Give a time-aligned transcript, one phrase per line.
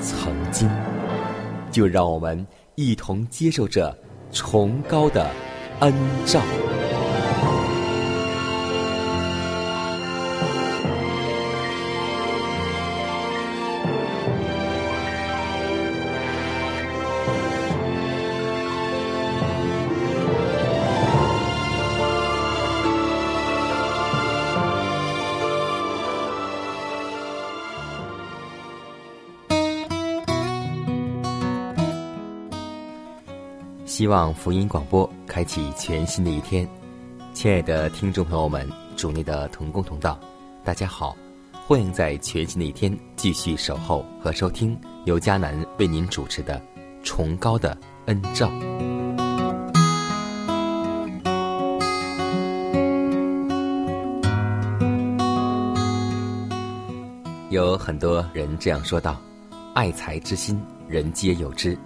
[0.00, 0.68] 曾经，
[1.70, 3.96] 就让我们一同接受这
[4.32, 5.30] 崇高的
[5.80, 5.92] 恩
[6.24, 6.40] 照。
[34.06, 36.64] 希望福音广播开启全新的一天，
[37.34, 38.64] 亲爱的听众朋友们，
[38.96, 40.16] 主内的同工同道，
[40.62, 41.16] 大家好，
[41.66, 46.54] 欢迎在全新的一天继续守候和收听由迦南为您主持的
[47.02, 48.48] 《崇高的恩照》。
[57.50, 59.20] 有很多人这样说道
[59.74, 61.76] ：“爱财之心，人皆有之。”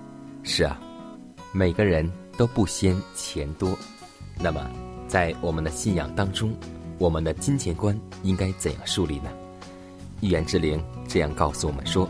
[0.45, 0.79] 是啊。
[1.53, 3.77] 每个人都不嫌钱多，
[4.39, 4.71] 那么，
[5.09, 6.55] 在我们的信仰当中，
[6.97, 9.31] 我们的金钱观应该怎样树立呢？
[10.21, 12.09] 预言之灵这样告诉我们说：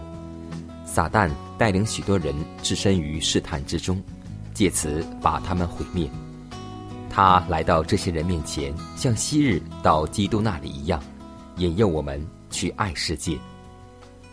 [0.84, 4.02] 撒旦带领许多人置身于试探之中，
[4.52, 6.06] 借此把他们毁灭。
[7.08, 11.02] 他来到这些人面前，像昔日到基督那里一样，
[11.56, 13.38] 引诱我们去爱世界。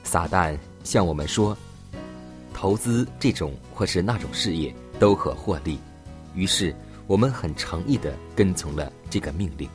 [0.04, 1.58] 撒旦向我们说，
[2.54, 4.76] 投资这种或是那种事业。
[5.00, 5.80] 都可获利，
[6.34, 6.76] 于是
[7.06, 9.70] 我们很诚意的跟从了这个命令。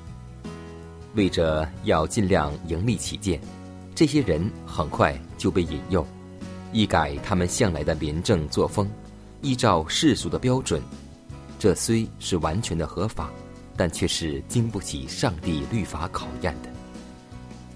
[1.15, 3.41] 为着要尽量盈利起见，
[3.94, 6.06] 这些人很快就被引诱，
[6.72, 8.91] 一改他们向来的廉政作风，
[9.43, 10.82] 依照世俗的标准。
[11.59, 13.31] 这虽是完全的合法，
[13.77, 16.69] 但却是经不起上帝律法考验的。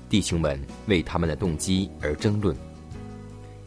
[0.08, 2.56] 弟兄们为他们的动机而争论，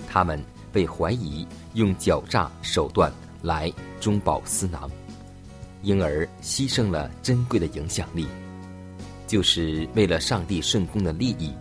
[0.08, 3.12] 他们被怀疑用狡诈手段。
[3.42, 4.90] 来中饱私囊，
[5.82, 8.28] 因而牺牲了珍贵的影响力，
[9.28, 11.54] 就是为了上帝圣公的利益，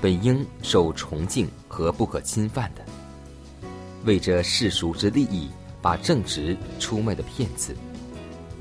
[0.00, 2.84] 本应受崇敬和不可侵犯的。
[4.04, 5.50] 为着世俗之利益，
[5.82, 7.74] 把正直出卖的骗子，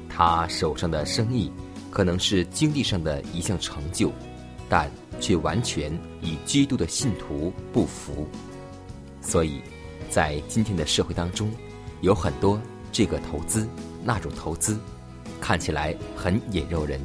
[0.09, 1.51] 他手上的生意
[1.91, 4.11] 可能是经济上的一项成就，
[4.67, 4.89] 但
[5.19, 8.27] 却完全与基督的信徒不符。
[9.21, 9.61] 所以，
[10.09, 11.51] 在今天的社会当中。
[12.01, 12.59] 有很多
[12.91, 13.67] 这个投资，
[14.03, 14.77] 那种投资，
[15.41, 16.99] 看起来很引诱人，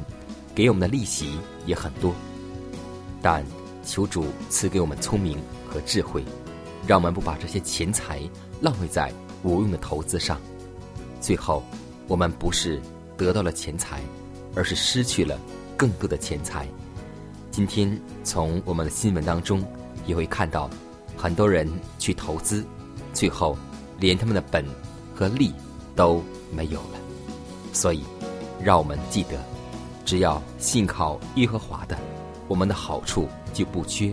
[0.53, 2.13] 给我们的利息也很多。
[3.21, 3.45] 但
[3.85, 5.37] 求主赐给我们聪明
[5.67, 6.23] 和智慧，
[6.87, 8.21] 让我们不把这些钱财
[8.59, 9.11] 浪费在
[9.43, 10.39] 无用的投资上。
[11.19, 11.63] 最后，
[12.07, 12.81] 我们不是
[13.17, 14.01] 得到了钱财，
[14.55, 15.39] 而是失去了
[15.77, 16.67] 更多的钱财。
[17.51, 19.63] 今天从我们的新闻当中
[20.05, 20.69] 也会看到，
[21.17, 21.67] 很多人
[21.99, 22.65] 去投资，
[23.13, 23.57] 最后
[24.01, 24.65] 连他们的本。
[25.13, 25.53] 和利
[25.95, 26.99] 都没有了，
[27.73, 28.01] 所以
[28.59, 29.39] 让我们记得，
[30.03, 31.95] 只要信靠耶和华的，
[32.47, 34.11] 我们的好处就不缺。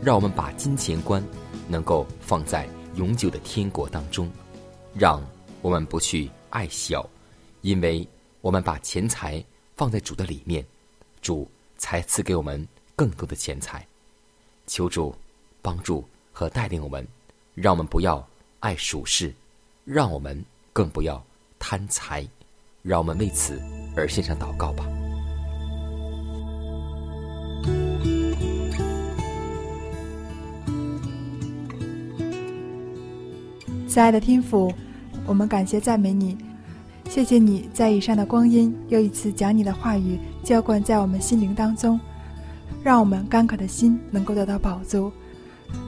[0.00, 1.20] 让我们把金钱观
[1.66, 4.30] 能够放在永久的天国当中，
[4.94, 5.20] 让
[5.62, 7.04] 我们不去爱小，
[7.62, 8.06] 因为
[8.40, 10.64] 我们把钱财放在主的里面，
[11.22, 12.64] 主才赐给我们
[12.94, 13.84] 更多的钱财。
[14.68, 15.12] 求主
[15.60, 17.04] 帮助和带领我们，
[17.56, 18.24] 让我们不要
[18.60, 19.34] 爱属世。
[19.84, 21.24] 让我们更不要
[21.60, 22.26] 贪财，
[22.82, 23.62] 让我们为此
[23.96, 24.84] 而献上祷告吧。
[33.86, 34.74] 亲爱的天父，
[35.24, 36.36] 我们感谢赞美你，
[37.08, 41.98] 谢谢你在以上的光阴又一次将你的话语浇灌在我们心灵当中，
[42.82, 45.12] 让我们干渴的心能够得到饱足，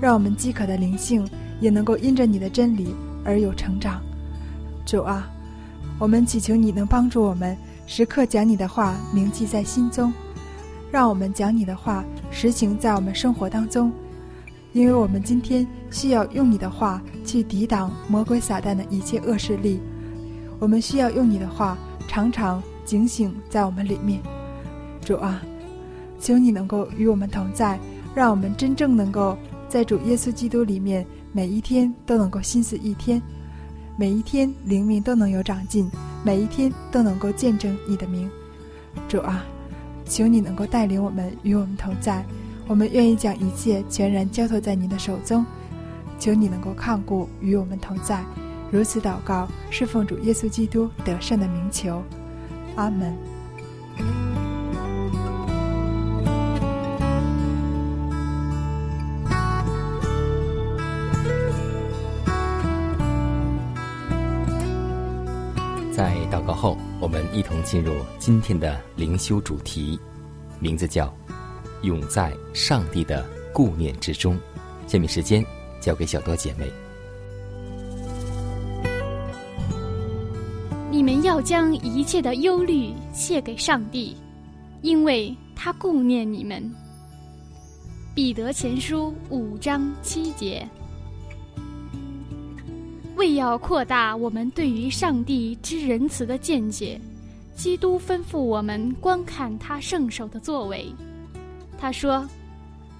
[0.00, 1.28] 让我们饥渴的灵性
[1.60, 2.94] 也能够因着你的真理
[3.24, 4.00] 而有成长。
[4.86, 5.30] 主啊，
[5.98, 7.56] 我们祈求你能帮助我们
[7.86, 10.12] 时刻将你的话铭记在心中，
[10.90, 13.92] 让我们将你的话实行在我们生活当中，
[14.72, 19.80] 因为我们今天需要用你的话去抵挡魔鬼撒旦的一切恶势力。
[20.58, 21.76] 我们需要用你的话
[22.08, 24.20] 常常警醒在我们里面，
[25.02, 25.42] 主啊，
[26.18, 27.78] 求你能够与我们同在，
[28.14, 29.36] 让我们真正能够
[29.68, 33.20] 在主耶稣基督里面，每一天都能够心思一天，
[33.96, 35.90] 每一天灵命都能有长进，
[36.24, 38.28] 每一天都能够见证你的名。
[39.08, 39.44] 主啊，
[40.06, 42.24] 求你能够带领我们与我们同在，
[42.66, 45.44] 我们愿意将一切全然交托在你的手中，
[46.18, 48.24] 求你能够看顾与我们同在。
[48.70, 52.02] 如此祷告，是奉主耶稣基督得胜的名求，
[52.74, 53.27] 阿门。
[67.32, 69.98] 一同进入今天的灵修主题，
[70.58, 71.14] 名字叫
[71.82, 74.38] “永在上帝的顾念之中”。
[74.88, 75.44] 下面时间
[75.78, 76.70] 交给小多姐妹。
[80.90, 84.16] 你们要将一切的忧虑卸给上帝，
[84.80, 86.74] 因为他顾念你们。
[88.14, 90.66] 彼得前书五章七节。
[93.16, 96.98] 为要扩大我们对于上帝之仁慈的见解，
[97.58, 100.94] 基督吩咐我们观看他圣手的作为。
[101.76, 102.24] 他说：“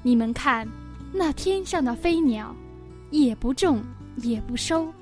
[0.03, 0.69] 你们看，
[1.13, 2.53] 那天上的飞鸟，
[3.13, 3.81] 也不种，
[4.17, 4.93] 也不收，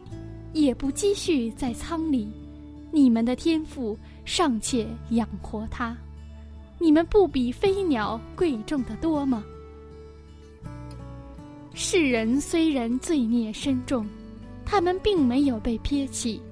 [0.53, 2.29] 也不积蓄在仓里。”
[2.93, 5.97] 你们的天赋尚且养活它，
[6.79, 9.43] 你们不比飞鸟贵重的多吗？
[11.73, 14.07] 世人虽然罪孽深重，
[14.67, 16.43] 他们并没有被撇弃。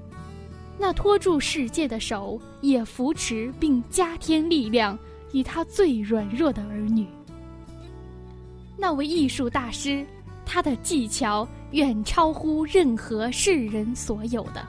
[0.79, 4.99] 那托住世界的手也扶持并加添力量
[5.32, 7.06] 与他最软弱的儿女。
[8.76, 10.05] 那位艺术大师，
[10.44, 14.67] 他的技巧远超乎任何世人所有的。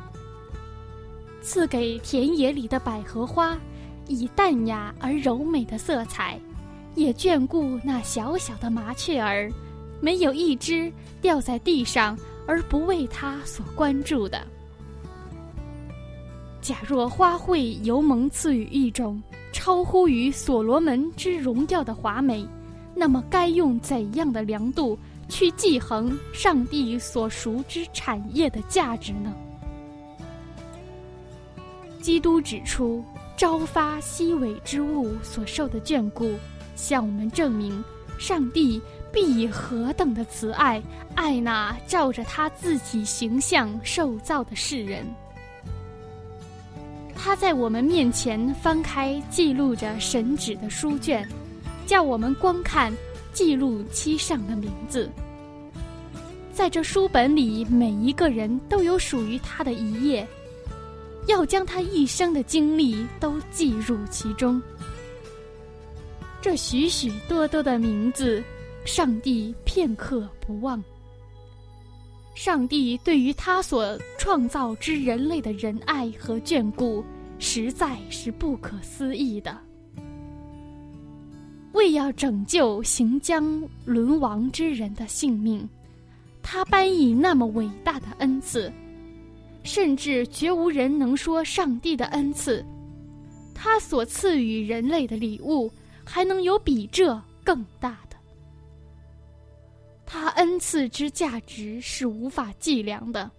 [1.42, 3.58] 赐给田野里的百合花
[4.08, 6.40] 以淡雅而柔美的色彩，
[6.94, 9.52] 也眷顾那小小的麻雀儿，
[10.00, 10.92] 没有一只
[11.22, 12.18] 掉在地上
[12.48, 14.46] 而不为它所关注的。
[16.66, 19.22] 假若花卉由蒙赐予一种
[19.54, 22.44] 超乎于所罗门之荣耀的华美，
[22.96, 24.98] 那么该用怎样的量度
[25.30, 29.32] 去计衡上帝所熟知产业的价值呢？
[32.02, 33.06] 基督指出，
[33.38, 36.34] 朝发夕萎之物所受的眷顾，
[36.76, 37.84] 向我们证明，
[38.18, 38.82] 上帝
[39.14, 40.82] 必以何等的慈爱
[41.14, 45.06] 爱那照着他自己形象受造的世人。
[47.26, 51.28] 他在我们面前翻开记录着神旨的书卷，
[51.88, 52.94] 叫我们观看
[53.34, 55.10] 记录其上的名字。
[56.54, 60.26] 在这书本里，每一个人都有属于他的一页。
[61.26, 64.62] 要将他一生的经历都记入其中。
[66.44, 68.44] 这许许多多的名字，
[68.86, 70.80] 上帝片刻不忘。
[72.36, 77.04] 上帝对于他所创造之人类的仁爱和眷顾，
[77.40, 79.58] 实在是不可思议的。
[81.74, 85.68] 为要拯救行将沦亡之人的性命，
[86.42, 88.72] 他颁以那么伟大的恩赐。
[89.64, 92.64] 甚至绝无人能说上帝的恩赐，
[93.56, 95.72] 他所赐予人类的礼物，
[96.04, 98.16] 还能有比这更大的？
[100.06, 103.30] 他恩赐之价值是无法计量的。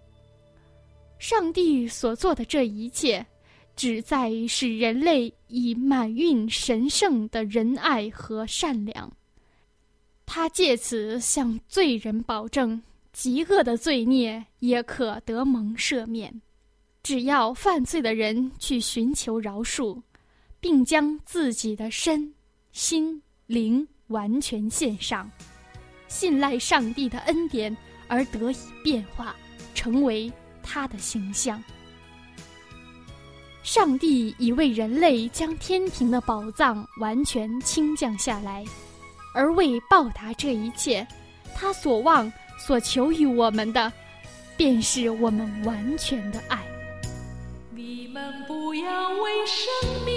[1.17, 3.25] 上帝所做的这一切，
[3.77, 9.09] 旨在使人类以满蕴神圣的仁爱和善良。
[10.25, 12.81] 他借此向罪人保证。
[13.13, 16.39] 极恶的罪孽也可得蒙赦免，
[17.01, 19.99] 只要犯罪的人去寻求饶恕，
[20.59, 22.31] 并将自己的身、
[22.73, 25.27] 心、灵完全献上，
[26.07, 27.75] 信赖上帝的恩典
[28.07, 29.35] 而得以变化，
[29.73, 30.31] 成为
[30.61, 31.63] 他的形象。
[33.67, 38.63] 上帝已为人类将天庭的宝藏完全倾降下来
[39.33, 41.05] 而为报答这一切
[41.53, 43.91] 他所望所求于我们的
[44.55, 46.65] 便是我们完全的爱。
[47.71, 50.16] 你们不要为生命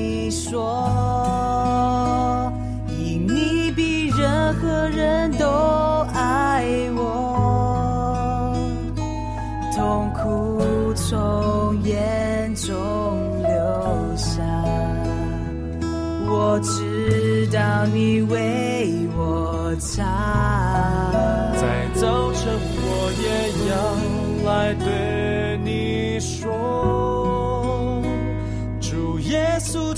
[0.31, 0.81] 说，
[2.87, 5.45] 因你比任何人都
[6.13, 8.55] 爱我，
[9.75, 12.71] 痛苦从眼中
[13.43, 13.49] 流
[14.15, 14.41] 下，
[16.27, 20.50] 我知道你为我擦。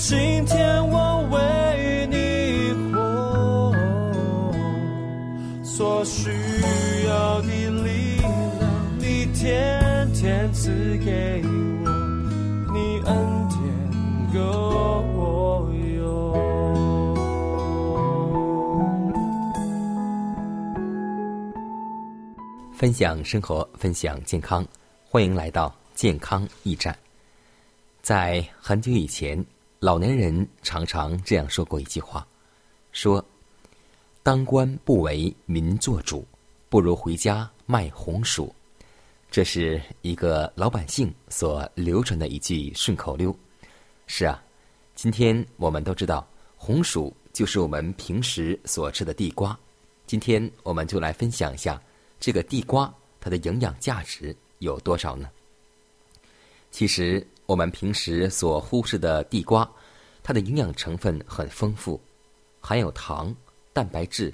[0.06, 3.72] 今天我为你活，
[5.64, 6.30] 所需
[7.08, 8.30] 要的力量，
[8.98, 10.68] 你天天赐
[10.98, 11.42] 给
[11.86, 11.88] 我，
[12.74, 13.58] 你恩典
[14.34, 14.40] 够
[15.16, 15.96] 我用。
[22.74, 24.66] 分享生活，分享健康，
[25.08, 26.94] 欢迎来到健康驿站。
[28.02, 29.42] 在很久以前，
[29.84, 32.26] 老年人常常这样说过一句话，
[32.90, 33.22] 说
[34.24, 36.26] ：“当官不为民做主，
[36.70, 38.50] 不如回家卖红薯。”
[39.30, 43.36] 这是一个老百姓所流传的一句顺口溜。
[44.06, 44.42] 是啊，
[44.94, 46.26] 今天我们都知道，
[46.56, 49.54] 红薯就是我们平时所吃的地瓜。
[50.06, 51.78] 今天我们就来分享一下
[52.18, 55.28] 这个地瓜它的营养价值有多少呢？
[56.70, 59.70] 其实我们平时所忽视的地瓜，
[60.22, 62.00] 它的营养成分很丰富，
[62.60, 63.34] 含有糖、
[63.72, 64.32] 蛋白质、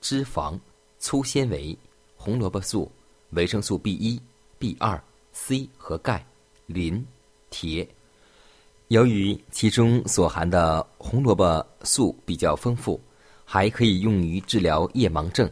[0.00, 0.58] 脂肪、
[0.98, 1.76] 粗纤维、
[2.16, 2.90] 红萝卜素、
[3.30, 4.20] 维生素 B 一、
[4.58, 6.24] B 二、C 和钙、
[6.66, 7.04] 磷、
[7.50, 7.86] 铁。
[8.88, 12.98] 由于其中所含的红萝卜素比较丰富，
[13.44, 15.50] 还可以用于治疗夜盲症。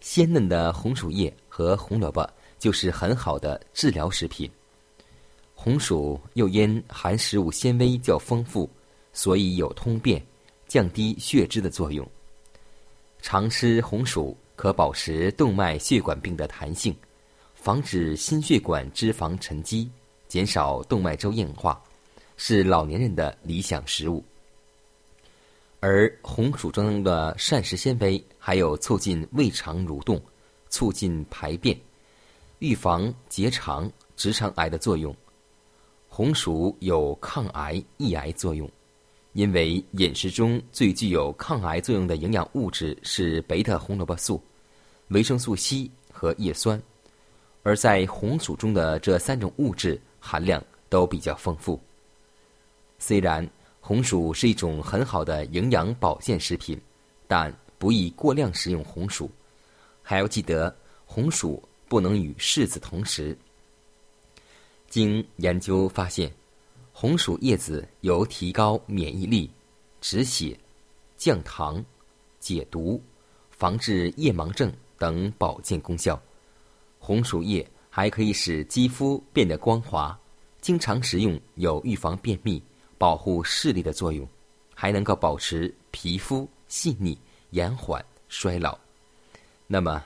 [0.00, 2.28] 鲜嫩的红薯叶和红萝卜
[2.58, 4.50] 就是很好的治疗食品。
[5.64, 8.68] 红薯又因含食物纤维较丰富，
[9.14, 10.22] 所以有通便、
[10.68, 12.06] 降低血脂的作用。
[13.22, 16.94] 常吃红薯可保持动脉血管病的弹性，
[17.54, 19.90] 防止心血管脂肪沉积，
[20.28, 21.82] 减少动脉粥硬化，
[22.36, 24.22] 是老年人的理想食物。
[25.80, 30.20] 而红薯中的膳食纤维还有促进胃肠蠕动、
[30.68, 31.74] 促进排便、
[32.58, 35.16] 预防结肠、直肠癌的作用。
[36.16, 38.70] 红薯有抗癌抑癌作用，
[39.32, 44.40] 因为饮食中最具有抗癌作用的营养物质是贝塔胡萝卜素、
[45.08, 46.80] 维生素 C 和叶酸，
[47.64, 51.82] 而在红薯中的这三种物质含量都比较丰富。
[53.00, 53.44] 虽然
[53.80, 56.80] 红薯是一种很好的营养保健食品，
[57.26, 59.28] 但不宜过量食用红薯，
[60.00, 60.72] 还要记得
[61.06, 63.36] 红薯不能与柿子同食。
[64.94, 66.32] 经研究发现，
[66.92, 69.50] 红薯叶子有提高免疫力、
[70.00, 70.56] 止血、
[71.16, 71.84] 降糖、
[72.38, 73.02] 解毒、
[73.50, 76.22] 防治夜盲症等保健功效。
[77.00, 80.16] 红薯叶还可以使肌肤变得光滑，
[80.60, 82.62] 经常食用有预防便秘、
[82.96, 84.24] 保护视力的作用，
[84.76, 87.18] 还能够保持皮肤细腻、
[87.50, 88.78] 延缓衰老。
[89.66, 90.04] 那么，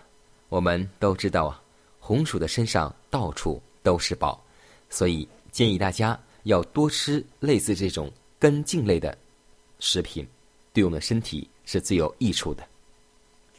[0.49, 1.63] 我们都知道啊，
[2.01, 4.43] 红薯的身上到处都是宝。
[4.91, 9.17] 所以建议大家要多吃类似这种根茎类的
[9.81, 10.27] 食品，
[10.73, 12.63] 对我们身体是最有益处的。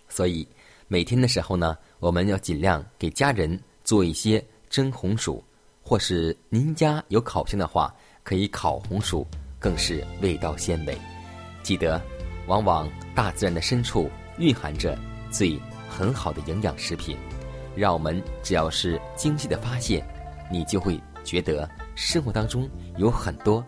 [0.07, 0.47] 所以
[0.87, 5.43] 每天的时候呢，我们要尽量给家人做一些蒸红薯，
[5.83, 9.25] 或是您家有烤箱的话，可以烤红薯，
[9.59, 10.97] 更是味道鲜美。
[11.61, 12.01] 记得，
[12.47, 14.97] 往往大自然的深处蕴含着
[15.29, 17.15] 最很好的营养食品，
[17.75, 20.03] 让我们只要是精细的发现，
[20.51, 20.99] 你就会。
[21.23, 23.63] 觉得生活当中有很多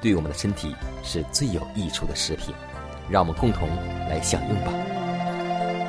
[0.00, 2.54] 对我们的身体是最有益处的食品，
[3.08, 3.68] 让我们共同
[4.08, 4.72] 来享用吧。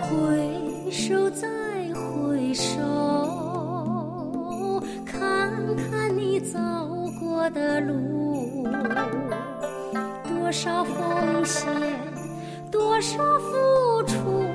[0.02, 1.48] 回首再
[1.94, 2.72] 回首，
[5.06, 6.60] 看看你走
[7.20, 8.68] 过的路，
[10.30, 11.68] 多少奉献，
[12.72, 14.46] 多少付出，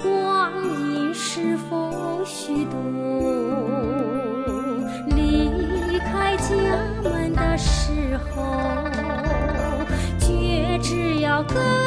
[0.00, 2.76] 光阴是否虚度？
[10.18, 11.79] 却只要哥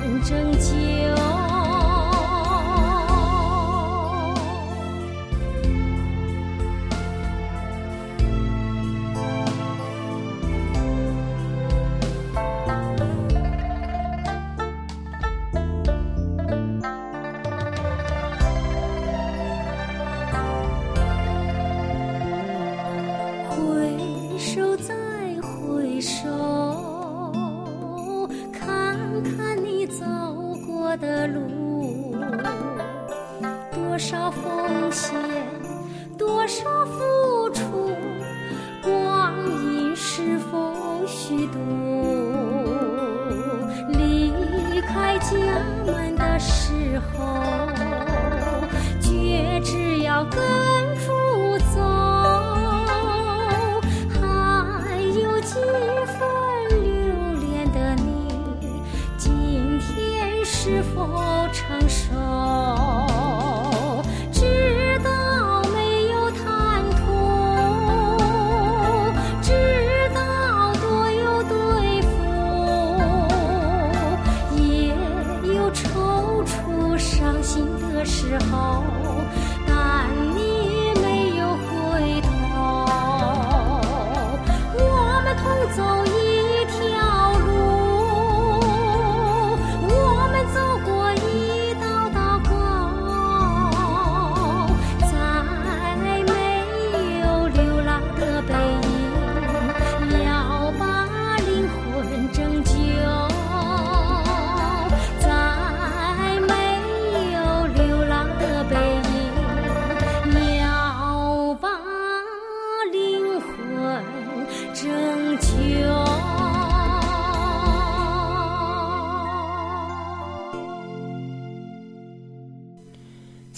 [0.00, 0.50] 论征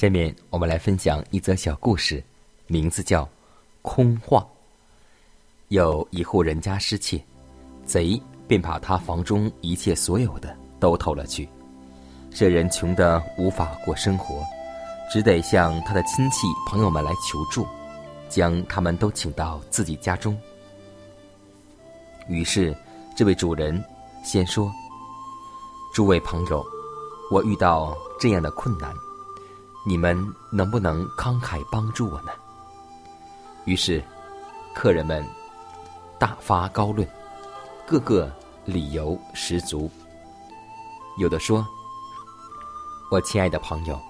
[0.02, 2.20] 下面我们来分享一则小故事，
[2.66, 3.24] 名字叫
[3.82, 4.40] 《空话》。
[5.68, 7.24] 有一户人家失窃，
[7.86, 11.48] 贼便把他房中一切所有的都偷了去。
[12.32, 14.42] 这人穷得无法过生活，
[15.08, 17.64] 只得向他的亲戚朋友们来求助，
[18.28, 20.36] 将他们都请到自己家中。
[22.26, 22.76] 于是，
[23.14, 23.80] 这位主人
[24.24, 24.68] 先说
[25.94, 26.66] ：“诸位朋友，
[27.30, 28.92] 我遇到这样的困难。”
[29.84, 30.16] 你们
[30.50, 32.30] 能不能慷慨帮助我呢？
[33.64, 34.02] 于是，
[34.74, 35.26] 客人们
[36.18, 37.06] 大发高论，
[37.86, 38.32] 个个
[38.64, 39.90] 理由十足。
[41.18, 41.66] 有的说
[43.10, 44.00] ：“我亲爱的朋友，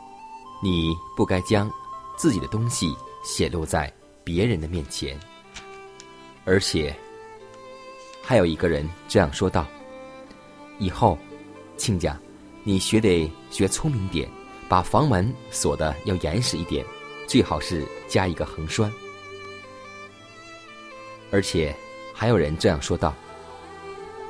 [0.62, 1.70] 你不该将
[2.16, 5.18] 自己的东西显露在别人的面前。”
[6.44, 6.94] 而且，
[8.22, 9.66] 还有一个人这样说道
[10.78, 11.16] ：“以后，
[11.76, 12.18] 亲家，
[12.62, 14.30] 你学得学聪明点。”
[14.72, 16.82] 把房门锁的要严实一点，
[17.26, 18.90] 最好是加一个横栓。
[21.30, 21.76] 而且
[22.14, 23.14] 还有人这样说道：“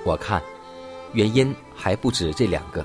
[0.02, 0.42] 我看
[1.12, 2.84] 原因还不止这两个，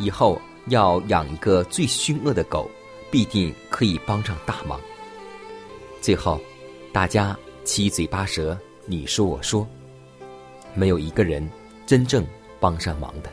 [0.00, 2.68] 以后要养一个最凶恶的狗，
[3.08, 4.80] 必定可以帮上大忙。”
[6.02, 6.40] 最后，
[6.92, 9.64] 大家七嘴八舌，你说我说，
[10.74, 11.48] 没有一个人
[11.86, 12.26] 真正
[12.58, 13.30] 帮上忙的。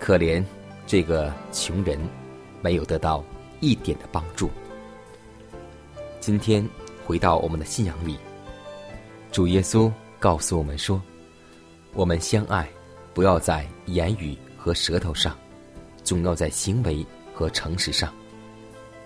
[0.00, 0.42] 可怜
[0.86, 2.00] 这个穷人。
[2.64, 3.22] 没有得到
[3.60, 4.50] 一点的帮助。
[6.18, 6.66] 今天
[7.04, 8.16] 回到我们的信仰里，
[9.30, 10.98] 主耶稣告诉我们说
[11.92, 12.66] ：“我们相爱，
[13.12, 15.36] 不要在言语和舌头上，
[16.02, 18.10] 总要在行为和诚实上。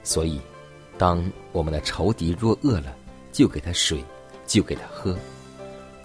[0.04, 0.40] 所以，
[0.96, 2.94] 当我们的仇敌若饿了，
[3.32, 4.04] 就给他水，
[4.46, 5.18] 就给他喝。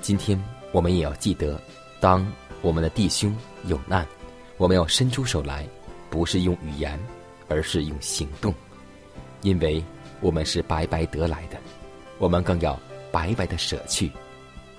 [0.01, 1.61] 今天我们也要记得，
[1.99, 2.25] 当
[2.63, 3.37] 我们的弟兄
[3.67, 4.07] 有难，
[4.57, 5.67] 我们要伸出手来，
[6.09, 6.99] 不是用语言。”
[7.47, 8.53] 而是用行动，
[9.41, 9.84] 因为
[10.21, 11.58] 我们是白白得来的，
[12.17, 12.79] 我们更要
[13.12, 14.12] 白白的舍去。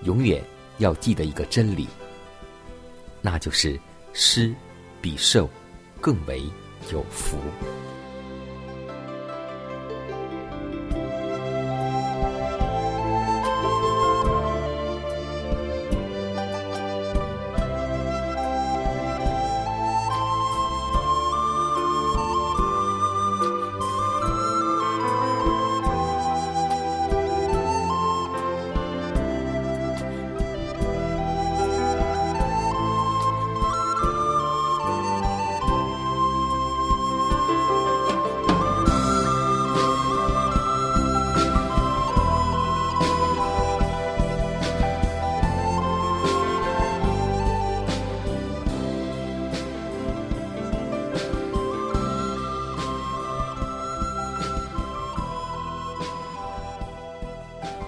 [0.02, 0.42] 永远
[0.78, 1.88] 要记得一个真理，
[3.22, 3.78] 那就是
[4.12, 4.54] 施
[5.00, 5.48] 比受
[6.00, 6.42] 更为
[6.92, 7.38] 有福。